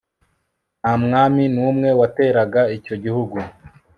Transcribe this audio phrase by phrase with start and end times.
[0.79, 3.37] nta mwami n'umwe wateraga icyo gihugu